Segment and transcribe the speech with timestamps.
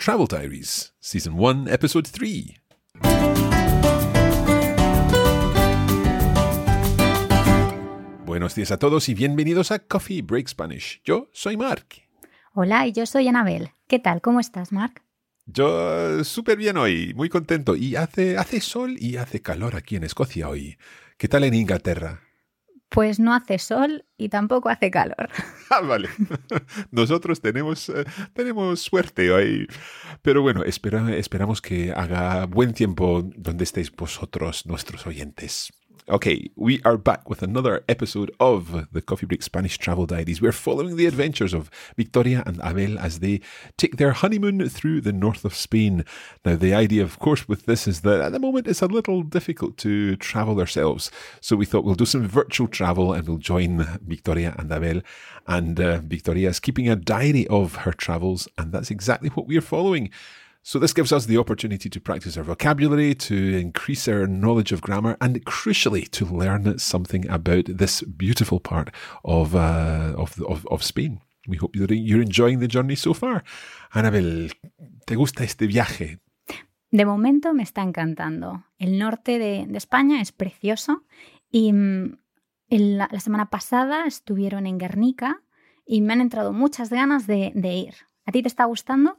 [0.00, 2.54] Travel Diaries, Season 1, Episode 3.
[8.24, 11.02] Buenos días a todos y bienvenidos a Coffee Break Spanish.
[11.04, 11.86] Yo soy Mark.
[12.54, 13.72] Hola, y yo soy Anabel.
[13.88, 14.20] ¿Qué tal?
[14.20, 15.02] ¿Cómo estás, Mark?
[15.46, 17.74] Yo súper bien hoy, muy contento.
[17.74, 20.78] Y hace, hace sol y hace calor aquí en Escocia hoy.
[21.16, 22.27] ¿Qué tal en Inglaterra?
[22.90, 25.28] Pues no hace sol y tampoco hace calor.
[25.70, 26.08] Ah, vale.
[26.90, 29.66] Nosotros tenemos, eh, tenemos suerte hoy.
[30.22, 35.70] Pero bueno, espera- esperamos que haga buen tiempo donde estéis vosotros, nuestros oyentes.
[36.10, 40.40] Okay, we are back with another episode of the Coffee Break Spanish Travel Diaries.
[40.40, 43.42] We're following the adventures of Victoria and Abel as they
[43.76, 46.06] take their honeymoon through the north of Spain.
[46.46, 49.22] Now, the idea, of course, with this is that at the moment it's a little
[49.22, 51.10] difficult to travel ourselves.
[51.42, 55.02] So we thought we'll do some virtual travel and we'll join Victoria and Abel.
[55.46, 59.58] And uh, Victoria is keeping a diary of her travels, and that's exactly what we
[59.58, 60.08] are following.
[60.62, 64.80] So, this gives us the opportunity to practice our vocabulary, to increase our knowledge of
[64.82, 68.90] grammar, and crucially, to learn something about this beautiful part
[69.24, 71.20] of, uh, of, of, Spain.
[71.46, 73.44] We hope you're, enjoying the journey so far.
[73.94, 74.52] Annabel,
[75.06, 76.18] ¿te gusta este viaje?
[76.90, 78.64] De momento me está encantando.
[78.78, 81.04] El norte de, España es precioso
[81.50, 82.18] y mm,
[82.68, 85.40] la, semana pasada estuvieron en Guernica
[85.86, 87.94] y me han entrado muchas ganas de ir.
[88.26, 89.16] ¿A ti te está gustando?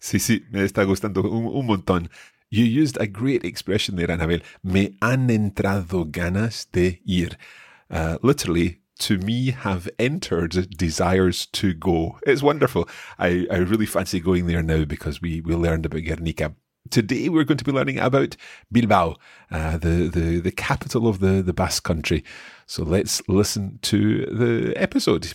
[0.00, 2.08] Sí, sí, me está gustando un, un montón.
[2.50, 4.42] You used a great expression there, Anabel.
[4.64, 7.36] Me han entrado ganas de ir.
[7.90, 12.18] Uh, literally, to me, have entered desires to go.
[12.26, 12.88] It's wonderful.
[13.18, 16.54] I, I really fancy going there now because we, we learned about Guernica.
[16.90, 18.36] Today, we're going to be learning about
[18.72, 19.16] Bilbao,
[19.50, 22.24] uh, the, the, the capital of the, the Basque country.
[22.66, 25.34] So let's listen to the episode.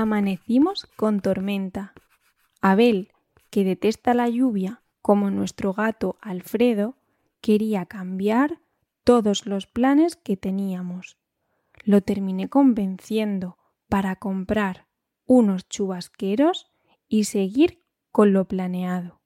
[0.00, 1.92] Amanecimos con tormenta.
[2.60, 3.10] Abel,
[3.50, 6.94] que detesta la lluvia como nuestro gato Alfredo,
[7.40, 8.60] quería cambiar
[9.02, 11.18] todos los planes que teníamos.
[11.82, 13.58] Lo terminé convenciendo
[13.88, 14.86] para comprar
[15.26, 16.70] unos chubasqueros
[17.08, 17.82] y seguir
[18.12, 19.20] con lo planeado.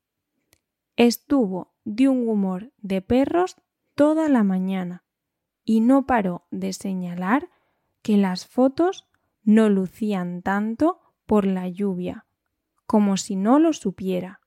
[0.96, 3.56] Estuvo de un humor de perros
[3.94, 5.04] toda la mañana
[5.66, 7.50] y no paró de señalar
[8.00, 9.11] que las fotos
[9.42, 12.26] no lucían tanto por la lluvia,
[12.86, 14.40] como si no lo supiera.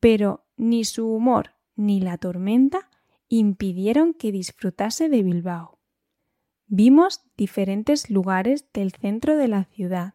[0.00, 2.90] Pero ni su humor ni la tormenta
[3.28, 5.78] impidieron que disfrutase de Bilbao.
[6.66, 10.14] Vimos diferentes lugares del centro de la ciudad,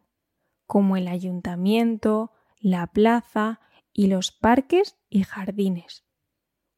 [0.66, 3.60] como el ayuntamiento, la plaza
[3.92, 6.04] y los parques y jardines.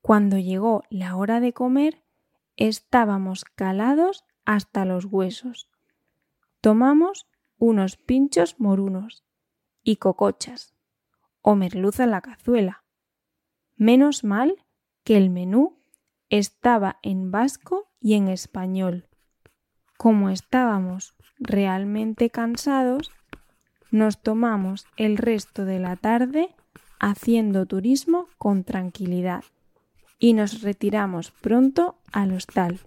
[0.03, 2.05] Cuando llegó la hora de comer,
[2.57, 5.70] estábamos calados hasta los huesos.
[6.61, 7.27] Tomamos
[7.57, 9.25] unos pinchos morunos
[9.83, 10.75] y cocochas
[11.41, 12.85] o merluza en la cazuela.
[13.77, 14.57] Menos mal
[15.03, 15.79] que el menú
[16.29, 19.09] estaba en vasco y en español.
[19.97, 23.11] Como estábamos realmente cansados,
[23.91, 26.55] nos tomamos el resto de la tarde
[26.99, 29.45] haciendo turismo con tranquilidad
[30.19, 32.81] y nos retiramos pronto al hostal.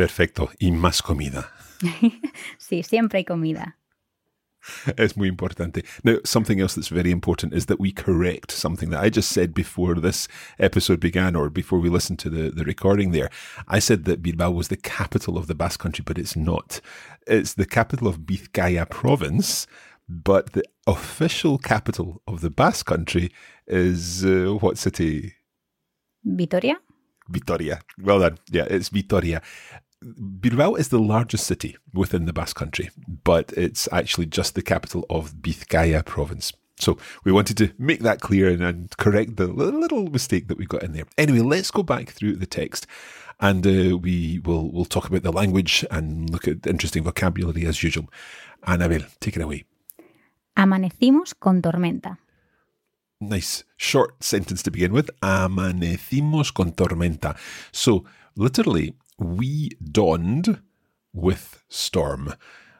[0.00, 0.48] Perfecto.
[0.58, 1.52] Y más comida.
[2.58, 3.76] Sí, siempre hay comida.
[4.96, 5.84] es muy importante.
[6.04, 9.52] Now, something else that's very important is that we correct something that I just said
[9.52, 10.26] before this
[10.58, 13.28] episode began or before we listened to the, the recording there.
[13.68, 16.80] I said that Bilbao was the capital of the Basque country, but it's not.
[17.26, 19.66] It's the capital of Vizcaya province,
[20.08, 23.32] but the official capital of the Basque country
[23.66, 25.34] is uh, what city?
[26.24, 26.76] Vitoria?
[27.30, 27.80] Vitoria.
[27.98, 28.38] Well done.
[28.50, 29.42] Yeah, it's Vitoria.
[30.40, 32.90] Bilbao is the largest city within the Basque country,
[33.24, 36.52] but it's actually just the capital of Vizcaya province.
[36.78, 40.64] So we wanted to make that clear and, and correct the little mistake that we
[40.64, 41.04] got in there.
[41.18, 42.86] Anyway, let's go back through the text
[43.40, 47.82] and uh, we will we'll talk about the language and look at interesting vocabulary as
[47.82, 48.08] usual.
[48.66, 49.64] Anabel, take it away.
[50.56, 52.18] Amanecimos con tormenta.
[53.20, 55.10] Nice short sentence to begin with.
[55.22, 57.36] Amanecimos con tormenta.
[57.72, 58.04] So
[58.36, 60.60] literally, we dawned
[61.12, 62.34] with storm.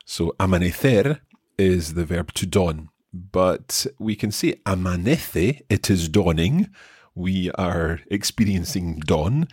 [0.04, 1.20] So amanecer
[1.58, 6.70] is the verb to dawn, but we can say amanece, it is dawning.
[7.14, 9.48] We are experiencing dawn.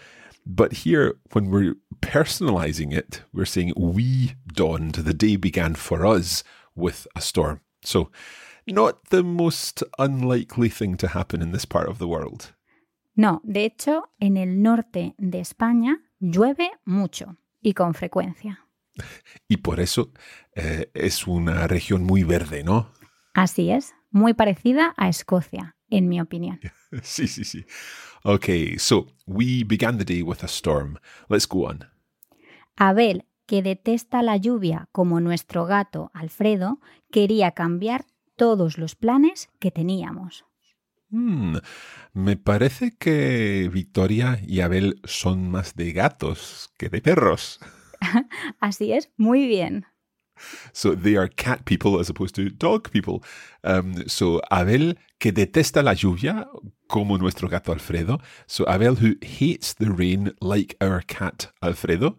[0.46, 6.44] But here, when we're personalizing it, we're saying we dawned, the day began for us
[6.74, 7.60] with a storm.
[7.84, 8.10] So,
[8.66, 12.54] not the most unlikely thing to happen in this part of the world.
[13.16, 18.66] No, de hecho, en el norte de España llueve mucho y con frecuencia.
[19.48, 20.12] Y por eso
[20.56, 22.92] eh, es una región muy verde, ¿no?
[23.34, 26.60] Así es, muy parecida a Escocia, en mi opinión.
[27.04, 27.66] sí, sí, sí.
[28.24, 30.98] Okay, so we began the day with a storm.
[31.30, 31.86] Let's go on.
[32.76, 36.80] Abel, que detesta la lluvia como nuestro gato Alfredo,
[37.12, 38.06] quería cambiar
[38.36, 40.47] todos los planes que teníamos.
[41.10, 41.58] Hmm,
[42.14, 47.60] me parece que Victoria y Abel son más de gatos que de perros.
[48.60, 49.86] Así es, muy bien.
[50.74, 53.24] So they are cat people as opposed to dog people.
[53.64, 56.48] Um, so Abel, que detesta la lluvia,
[56.88, 58.20] como nuestro gato Alfredo.
[58.46, 62.18] So Abel, who hates the rain like our cat Alfredo,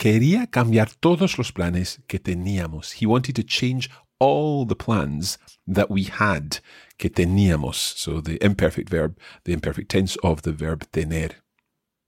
[0.00, 2.94] quería cambiar todos los planes que teníamos.
[3.02, 6.62] He wanted to change all the plans that we had,
[6.96, 7.76] que teníamos.
[7.76, 11.44] So the imperfect verb, the imperfect tense of the verb tener.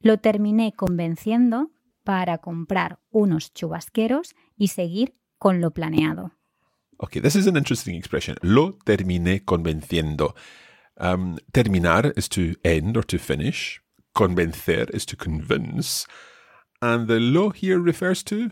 [0.01, 1.71] Lo terminé convenciendo
[2.03, 6.33] para comprar unos chubasqueros y seguir con lo planeado.
[6.97, 8.37] Okay, this is an interesting expression.
[8.41, 10.35] Lo terminé convenciendo.
[10.97, 13.83] Um, terminar is to end or to finish.
[14.15, 16.07] Convencer is to convince.
[16.83, 18.51] And the lo here refers to?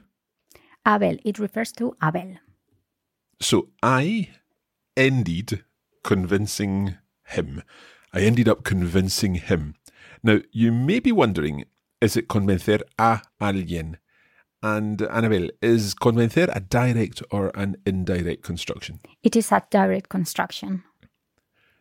[0.87, 1.17] Abel.
[1.25, 2.37] It refers to Abel.
[3.43, 4.31] So I
[4.97, 5.65] ended
[6.05, 7.63] convincing him.
[8.15, 9.75] I ended up convincing him.
[10.23, 11.65] Now, you may be wondering,
[12.01, 13.97] is it convencer a alguien?
[14.63, 19.01] And Anabel, is convencer a direct or an indirect construction?
[19.23, 20.85] It is a direct construction.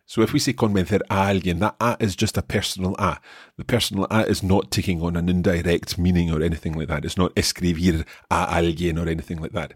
[0.09, 3.19] So if we say convencer a alguien, that a is just a personal a.
[3.57, 7.06] The personal a is not taking on an indirect meaning or anything like that.
[7.06, 9.73] It's not escribir a alguien or anything like that.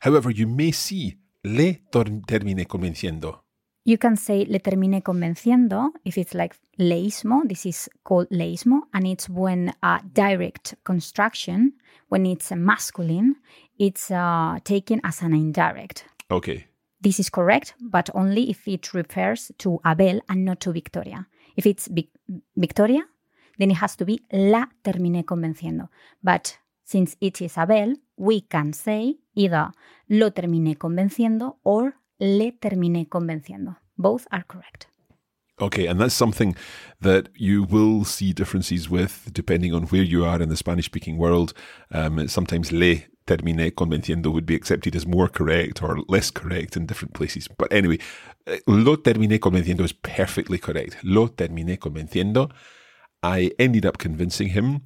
[0.00, 3.40] However, you may see le terminé convenciendo.
[3.84, 7.46] You can say le terminé convenciendo if it's like leísmo.
[7.46, 11.74] This is called leísmo, and it's when a direct construction,
[12.08, 13.36] when it's a masculine,
[13.78, 16.06] it's uh, taken as an indirect.
[16.30, 16.68] Okay.
[17.04, 21.28] This is correct, but only if it refers to Abel and not to Victoria.
[21.54, 22.08] If it's Vic
[22.56, 23.02] Victoria,
[23.58, 25.90] then it has to be la terminé convenciendo.
[26.22, 29.70] But since it is Abel, we can say either
[30.08, 33.76] lo terminé convenciendo or le terminé convenciendo.
[33.98, 34.86] Both are correct.
[35.60, 36.56] Okay, and that's something
[37.00, 41.16] that you will see differences with depending on where you are in the Spanish speaking
[41.16, 41.52] world.
[41.92, 46.86] Um, sometimes le terminé convenciendo would be accepted as more correct or less correct in
[46.86, 47.46] different places.
[47.46, 47.98] But anyway,
[48.48, 50.96] eh, lo terminé convenciendo is perfectly correct.
[51.04, 52.50] Lo terminé convenciendo.
[53.22, 54.82] I ended up convincing him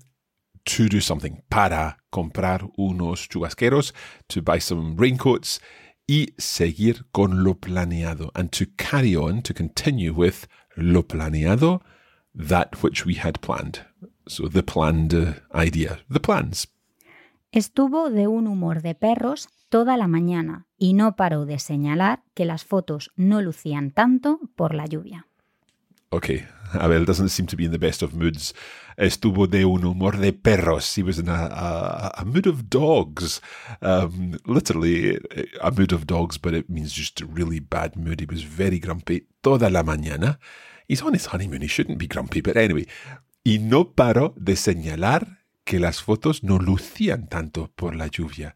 [0.67, 3.93] to do something para comprar unos chubasqueros,
[4.29, 5.61] to buy some raincoats
[6.09, 11.83] y seguir con lo planeado and to carry on, to continue with lo planeado,
[12.35, 13.85] that which we had planned.
[14.27, 16.69] So the planned uh, idea, the plans.
[17.53, 22.45] Estuvo de un humor de perros toda la mañana y no paró de señalar que
[22.45, 25.27] las fotos no lucían tanto por la lluvia.
[26.11, 28.55] Okay, Abel doesn't seem to be in the best of moods.
[28.97, 30.95] Estuvo de un humor de perros.
[30.95, 33.41] He was in a, a, a mood of dogs.
[33.83, 35.19] Um, literally,
[35.61, 38.21] a mood of dogs, but it means just a really bad mood.
[38.21, 40.39] He was very grumpy toda la mañana.
[40.89, 41.61] He's on his honeymoon.
[41.61, 42.87] He shouldn't be grumpy, but anyway.
[43.45, 48.55] Y no paró de señalar que las fotos no lucían tanto por la lluvia.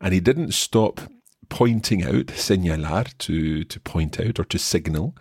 [0.00, 1.00] And he didn't stop
[1.48, 5.14] pointing out, señalar, to, to point out or to signal,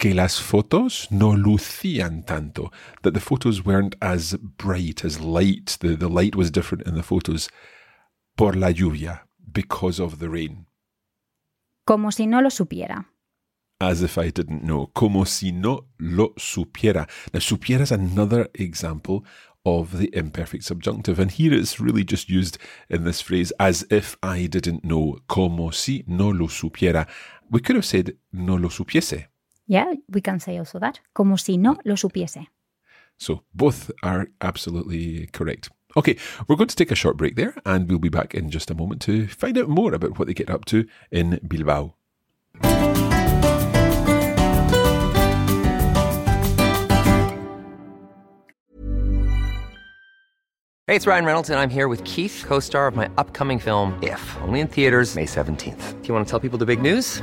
[0.00, 5.94] que las fotos no lucían tanto, that the photos weren't as bright, as light, the,
[5.94, 7.50] the light was different in the photos,
[8.34, 10.66] por la lluvia, because of the rain.
[11.86, 13.04] Como si no lo supiera.
[13.78, 14.86] As if I didn't know.
[14.94, 17.06] Como si no lo supiera.
[17.34, 19.24] Now, supiera is another example
[19.66, 21.18] of the imperfect subjunctive.
[21.18, 22.56] And here it's really just used
[22.88, 25.18] in this phrase as if I didn't know.
[25.28, 27.06] Como si no lo supiera.
[27.50, 29.29] We could have said no lo supiese.
[29.70, 30.98] Yeah, we can say also that.
[31.14, 32.48] Como si no lo supiese.
[33.16, 35.70] So both are absolutely correct.
[35.96, 36.16] Okay,
[36.48, 38.74] we're going to take a short break there and we'll be back in just a
[38.74, 41.94] moment to find out more about what they get up to in Bilbao.
[50.88, 53.96] Hey, it's Ryan Reynolds, and I'm here with Keith, co star of my upcoming film,
[54.02, 56.02] If, only in theaters, May 17th.
[56.02, 57.22] Do you want to tell people the big news?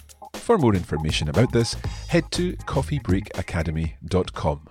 [0.51, 1.77] For more information about this,
[2.09, 4.67] head to coffeebreakacademy.com.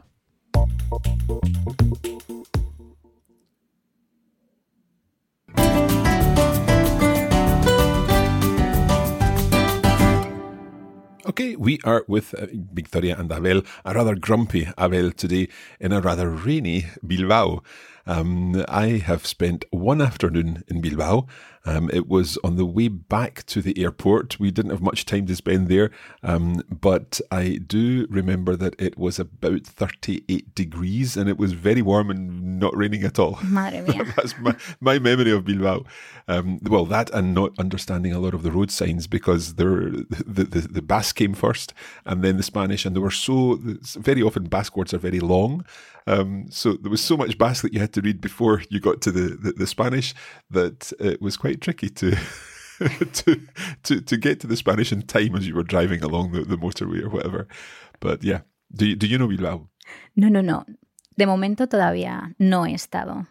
[11.27, 15.49] Okay, we are with uh, Victoria and Abel, a rather grumpy Abel today
[15.81, 17.63] in a rather rainy Bilbao.
[18.11, 21.29] Um, I have spent one afternoon in Bilbao.
[21.65, 24.41] Um, it was on the way back to the airport.
[24.41, 25.91] We didn't have much time to spend there,
[26.23, 31.83] um, but I do remember that it was about 38 degrees and it was very
[31.83, 33.39] warm and not raining at all.
[34.17, 35.85] That's my, my memory of Bilbao.
[36.27, 40.45] Um, well, that and not understanding a lot of the road signs because there, the,
[40.45, 41.75] the, the Basque came first
[42.07, 45.65] and then the Spanish, and they were so, very often Basque words are very long.
[46.07, 49.01] Um, so there was so much Basque that you had to read before you got
[49.03, 50.15] to the, the, the Spanish
[50.51, 52.17] that it was quite tricky to.
[53.13, 53.39] to,
[53.83, 56.57] to to get to the Spanish in time as you were driving along the, the
[56.57, 57.47] motorway or whatever.
[58.01, 58.41] But yeah,
[58.73, 59.69] do you, do you know Bilbao?
[60.17, 60.65] No, no, no.
[61.17, 63.27] De momento todavía no he estado.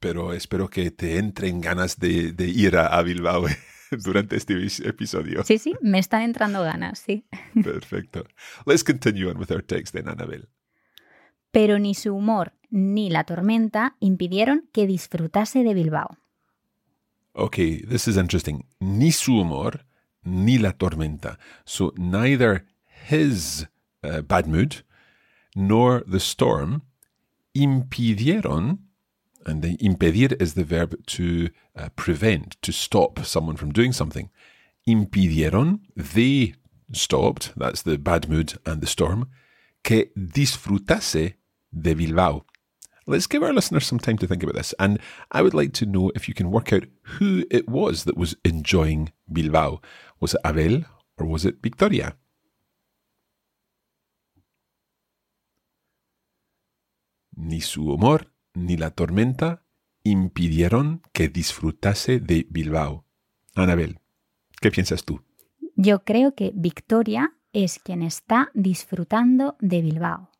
[0.00, 3.46] Pero espero que te entren ganas de, de ir a, a Bilbao
[3.90, 4.54] durante este
[4.88, 5.44] episodio.
[5.44, 7.24] Sí, sí, me están entrando ganas, sí.
[7.62, 8.24] Perfecto.
[8.66, 10.48] Let's continue on with our text then, Anabel.
[11.50, 16.16] Pero ni su humor ni la tormenta impidieron que disfrutase de Bilbao.
[17.34, 18.64] Okay, this is interesting.
[18.80, 19.84] Ni su humor,
[20.24, 21.38] ni la tormenta.
[21.64, 22.66] So neither
[23.08, 23.66] his
[24.02, 24.84] uh, bad mood
[25.56, 26.82] nor the storm
[27.54, 28.78] impidieron,
[29.46, 34.30] and the impedir is the verb to uh, prevent, to stop someone from doing something.
[34.86, 36.54] Impidieron, they
[36.92, 39.28] stopped, that's the bad mood and the storm,
[39.82, 41.34] que disfrutase
[41.70, 42.44] de Bilbao.
[43.06, 45.00] Let's give our listeners some time to think about this, and
[45.32, 46.84] I would like to know if you can work out
[47.18, 49.80] who it was that was enjoying Bilbao.
[50.20, 50.84] Was it Abel
[51.18, 52.16] or was it Victoria?
[57.36, 59.62] Ni su humor ni la tormenta
[60.04, 63.04] impidieron que disfrutase de Bilbao.
[63.54, 63.98] Anabel,
[64.60, 65.22] ¿qué piensas tú?
[65.74, 70.30] Yo creo que Victoria es quien está disfrutando de Bilbao.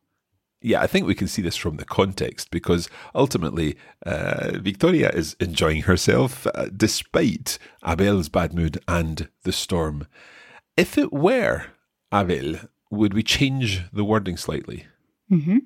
[0.61, 3.75] Yeah, I think we can see this from the context because ultimately
[4.05, 10.07] uh, Victoria is enjoying herself uh, despite Abel's bad mood and the storm.
[10.77, 11.65] If it were
[12.13, 12.59] Abel,
[12.91, 14.85] would we change the wording slightly?
[15.31, 15.61] Ujú.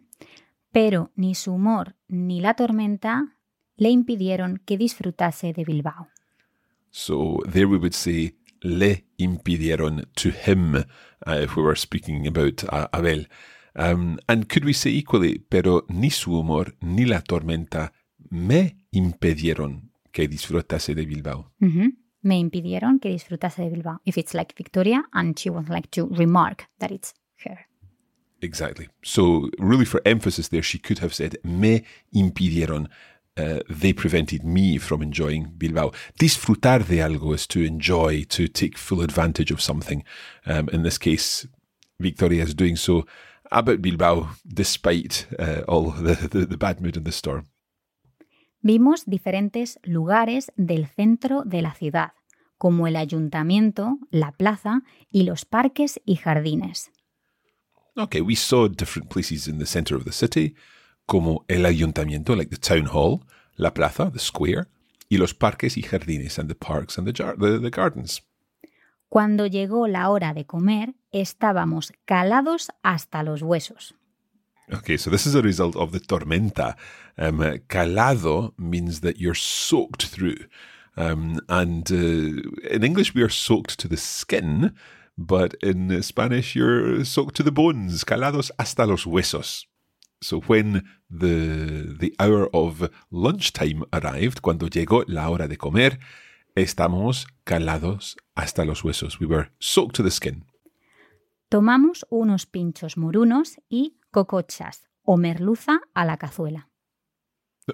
[0.71, 3.23] Pero ni su humor ni la tormenta
[3.77, 6.07] le impidieron que disfrutase de Bilbao.
[6.91, 8.33] So there we would say
[8.63, 13.25] le impidieron to him uh, if we were speaking about uh, Abel.
[13.75, 17.91] Um, and could we say equally, pero ni su humor ni la tormenta
[18.29, 21.51] me impidieron que disfrutase de Bilbao?
[21.61, 21.93] Ujú.
[22.21, 23.99] Me impidieron que disfrutase de Bilbao.
[24.05, 27.13] If it's like Victoria and she would like to remark that it's
[27.43, 27.67] her.
[28.41, 28.87] Exactly.
[29.03, 32.89] So, really, for emphasis there, she could have said, me impidieron.
[33.37, 35.91] Uh, they prevented me from enjoying Bilbao.
[36.17, 40.03] Disfrutar de algo is to enjoy, to take full advantage of something.
[40.45, 41.45] Um, in this case,
[41.99, 43.05] Victoria is doing so
[43.55, 47.47] about Bilbao, despite uh, all the, the, the bad mood and the storm.
[48.61, 52.13] Vimos diferentes lugares del centro de la ciudad,
[52.57, 56.91] como el ayuntamiento, la plaza y los parques y jardines.
[57.95, 60.55] Okay, we saw different places in the center of the city,
[61.05, 63.21] como el ayuntamiento, like the town hall,
[63.55, 64.67] la plaza, the square,
[65.07, 68.21] y los parques y jardines, and the parks and the, the, the gardens.
[69.07, 73.93] Cuando llegó la hora de comer, estábamos calados hasta los huesos.
[74.73, 76.75] Okay, so this is a result of the tormenta.
[77.17, 80.47] Um, calado means that you're soaked through.
[80.97, 82.41] Um, and uh,
[82.71, 84.73] in English, we are soaked to the skin,
[85.17, 88.03] but in Spanish, you're soaked to the bones.
[88.03, 89.65] Calados hasta los huesos.
[90.21, 95.99] So when the, the hour of lunchtime arrived, cuando llegó la hora de comer,
[96.55, 99.19] estamos calados hasta los huesos.
[99.19, 100.43] We were soaked to the skin.
[101.49, 106.69] Tomamos unos pinchos morunos y cocochas o merluza a la cazuela.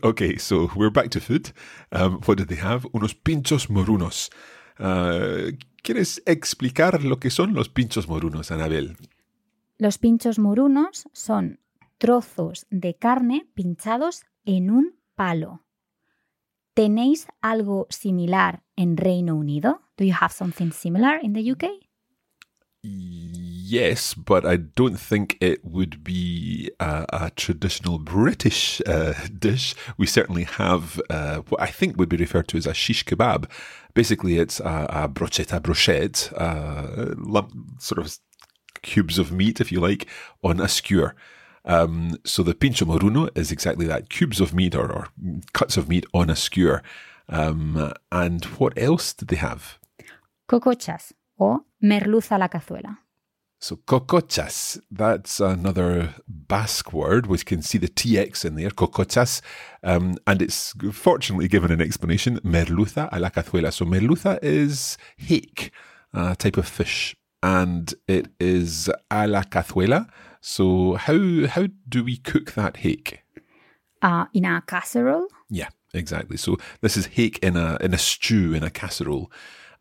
[0.03, 1.53] Okay, so we're back to food.
[1.91, 2.87] Um, what did they have?
[2.93, 4.29] Unos pinchos morunos.
[4.79, 5.51] Uh,
[5.83, 8.97] ¿Quieres explicar lo que son los pinchos morunos, Anabel?
[9.77, 11.59] Los pinchos morunos son
[11.97, 15.65] trozos de carne pinchados en un palo.
[16.73, 19.81] ¿Tenéis algo similar en Reino Unido?
[19.97, 21.65] Do you have something similar in the UK?
[23.71, 29.75] Yes, but I don't think it would be a, a traditional British uh, dish.
[29.97, 33.49] We certainly have uh, what I think would be referred to as a shish kebab.
[33.93, 37.47] Basically, it's a, a brochette, a brochette, uh,
[37.79, 38.17] sort of
[38.81, 40.05] cubes of meat, if you like,
[40.43, 41.15] on a skewer.
[41.63, 45.07] Um, so the pincho moruno is exactly that cubes of meat or, or
[45.53, 46.83] cuts of meat on a skewer.
[47.29, 49.79] Um, and what else did they have?
[50.45, 52.97] Cocochas o merluza la cazuela.
[53.61, 57.27] So kokotxas, that's another Basque word.
[57.27, 59.41] We can see the TX in there, kokotxas.
[59.83, 63.71] Um, and it's fortunately given an explanation, merluza a la cazuela.
[63.71, 65.71] So merluza is hake,
[66.11, 67.15] a type of fish.
[67.43, 70.09] And it is a la cazuela.
[70.41, 73.21] So how how do we cook that hake?
[74.01, 75.27] Uh, in a casserole.
[75.51, 76.37] Yeah, exactly.
[76.37, 79.31] So this is hake in a in a stew in a casserole.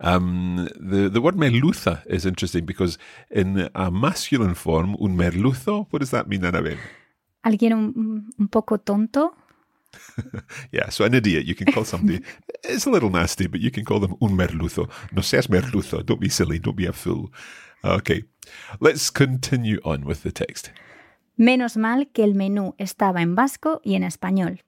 [0.02, 2.98] Um, the the word merluza is interesting because
[3.30, 5.86] in a masculine form, un merluzo.
[5.90, 6.78] What does that mean, Anabel?
[7.44, 9.34] ¿Alguien un, un poco tonto?
[10.72, 12.22] Yeah, so an idiot, you can call somebody.
[12.64, 14.88] it's a little nasty, but you can call them un merluzo.
[15.12, 16.04] No seas merluzo.
[16.04, 16.58] Don't be silly.
[16.58, 17.30] Don't be a fool.
[17.84, 18.24] Okay,
[18.80, 20.70] let's continue on with the text.
[21.36, 24.62] Menos mal que el menú estaba en vasco y en español.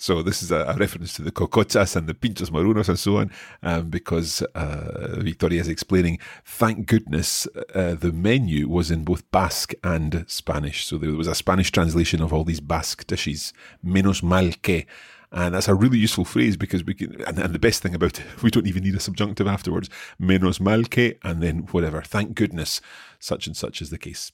[0.00, 3.18] So this is a, a reference to the cocochas and the pinchos morunos and so
[3.18, 3.30] on,
[3.62, 6.18] um, because uh, Victoria is explaining.
[6.42, 10.86] Thank goodness uh, the menu was in both Basque and Spanish.
[10.86, 13.52] So there was a Spanish translation of all these Basque dishes.
[13.84, 14.86] Menos mal que.
[15.32, 18.18] And that's a really useful phrase because we can, and, and the best thing about
[18.18, 19.90] it, we don't even need a subjunctive afterwards.
[20.18, 22.00] Menos mal que, and then whatever.
[22.00, 22.80] Thank goodness,
[23.18, 24.32] such and such is the case.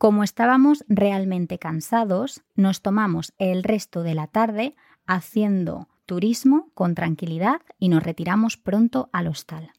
[0.00, 4.74] Como estábamos realmente cansados, nos tomamos el resto de la tarde
[5.06, 9.72] haciendo turismo con tranquilidad y nos retiramos pronto al hostal.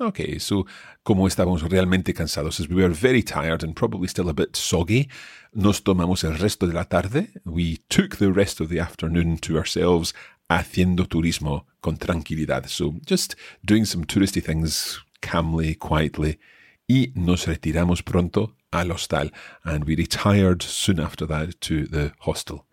[0.00, 0.66] Okay, so
[1.04, 5.08] como estábamos realmente cansados, as we were very tired and probably still a bit soggy,
[5.52, 7.30] nos tomamos el resto de la tarde.
[7.44, 10.16] We took the rest of the afternoon to ourselves
[10.48, 12.66] haciendo turismo con tranquilidad.
[12.66, 16.40] So just doing some touristy things calmly, quietly.
[16.88, 19.30] Y nos retiramos pronto al hostal.
[19.64, 22.66] And we retired soon after that to the hostel.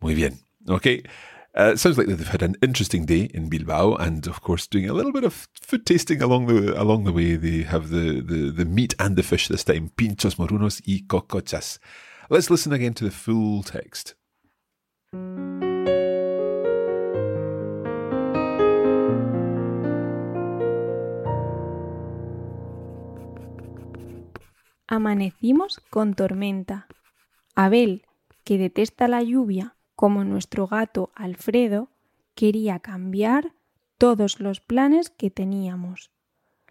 [0.00, 0.38] Muy bien.
[0.68, 1.02] Okay.
[1.56, 4.88] Uh, it sounds like they've had an interesting day in Bilbao, and of course, doing
[4.88, 7.36] a little bit of food tasting along the along the way.
[7.36, 11.78] They have the, the, the meat and the fish this time: pinchos morunos y cocochas.
[12.28, 14.16] Let's listen again to the full text.
[24.86, 26.88] Amanecimos con tormenta.
[27.54, 28.06] Abel,
[28.44, 31.88] que detesta la lluvia como nuestro gato Alfredo,
[32.34, 33.54] quería cambiar
[33.96, 36.10] todos los planes que teníamos.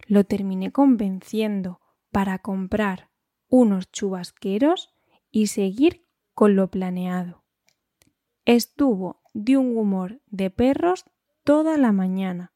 [0.06, 1.80] Lo terminé convenciendo
[2.12, 3.10] para comprar
[3.48, 4.94] unos chubasqueros
[5.32, 7.44] y seguir con lo planeado.
[8.46, 11.06] Estuvo de un humor de perros
[11.44, 12.54] toda la mañana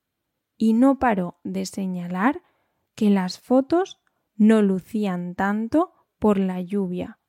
[0.58, 2.44] y no paró de señalar
[2.94, 4.00] que las fotos
[4.38, 7.20] no lucían tanto por la lluvia,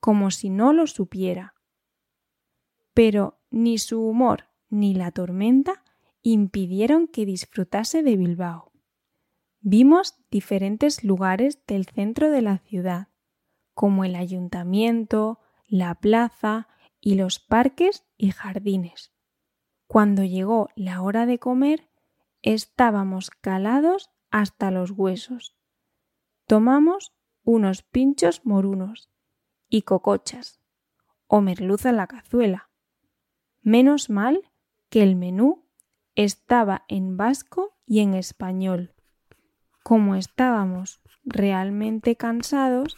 [0.00, 1.54] como si no lo supiera.
[2.94, 5.82] Pero ni su humor ni la tormenta
[6.22, 8.72] impidieron que disfrutase de Bilbao.
[9.60, 13.08] Vimos diferentes lugares del centro de la ciudad,
[13.74, 16.68] como el ayuntamiento, la plaza
[17.00, 19.12] y los parques y jardines.
[19.86, 21.88] Cuando llegó la hora de comer,
[22.42, 25.57] estábamos calados hasta los huesos.
[26.48, 27.12] Tomamos
[27.44, 29.10] unos pinchos morunos
[29.68, 30.60] y cocochas
[31.26, 32.70] o merluza en la cazuela.
[33.60, 34.50] Menos mal
[34.88, 35.66] que el menú
[36.14, 38.94] estaba en vasco y en español.
[39.82, 42.96] Como estábamos realmente cansados,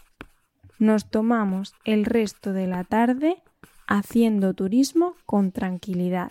[0.79, 3.43] nos tomamos el resto de la tarde
[3.89, 6.31] haciendo turismo con tranquilidad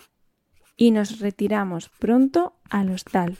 [0.74, 3.36] y nos retiramos pronto al hostal.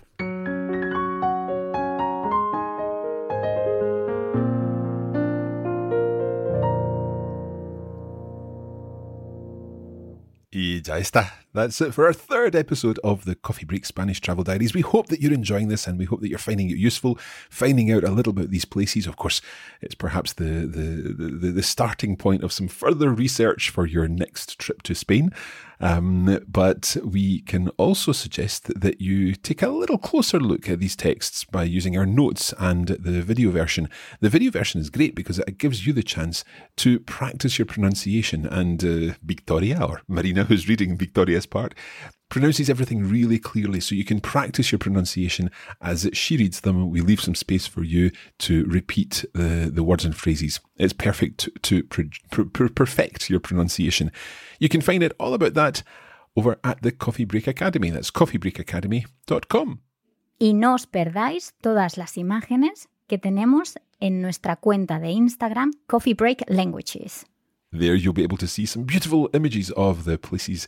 [10.97, 11.35] Ya está.
[11.53, 14.73] That's it for our third episode of the Coffee Break Spanish Travel Diaries.
[14.73, 17.19] We hope that you're enjoying this and we hope that you're finding it useful,
[17.51, 19.09] finding out a little about these places.
[19.09, 19.41] Of course,
[19.81, 24.61] it's perhaps the, the, the, the starting point of some further research for your next
[24.61, 25.33] trip to Spain.
[25.81, 30.95] Um, but we can also suggest that you take a little closer look at these
[30.95, 33.89] texts by using our notes and the video version.
[34.21, 36.45] The video version is great because it gives you the chance
[36.77, 38.47] to practice your pronunciation.
[38.47, 40.99] And uh, Victoria, or Marina, who's reading
[41.47, 41.75] Part,
[42.29, 45.51] pronounces everything really clearly so you can practice your pronunciation
[45.81, 46.91] as she reads them.
[46.91, 50.61] We leave some space for you to repeat the, the words and phrases.
[50.77, 54.11] It's perfect to, to perfect your pronunciation.
[54.59, 55.83] You can find out all about that
[56.37, 57.91] over at the Coffee Break Academy.
[57.91, 59.81] That's coffeebreakacademy.com.
[60.39, 66.15] Y no os perdáis todas las imágenes que tenemos en nuestra cuenta de Instagram Coffee
[66.15, 67.27] Break Languages.
[67.73, 70.67] There you'll be able to see some beautiful images of the places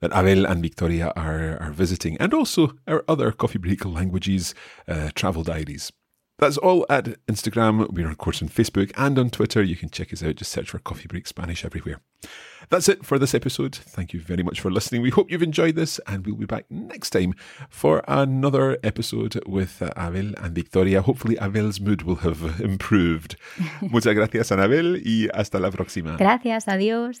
[0.00, 4.54] that Abel and Victoria are, are visiting, and also our other Coffee Break Languages
[4.86, 5.90] uh, travel diaries.
[6.38, 7.88] That's all at Instagram.
[7.92, 9.62] We're of course on Facebook and on Twitter.
[9.62, 10.36] You can check us out.
[10.36, 12.00] Just search for Coffee Break Spanish everywhere.
[12.70, 13.74] That's it for this episode.
[13.74, 15.02] Thank you very much for listening.
[15.02, 17.34] We hope you've enjoyed this, and we'll be back next time
[17.68, 21.02] for another episode with uh, Abel and Victoria.
[21.02, 23.36] Hopefully, Abel's mood will have improved.
[23.82, 26.16] Muchas gracias, Anabel, y hasta la próxima.
[26.16, 27.20] Gracias, adiós.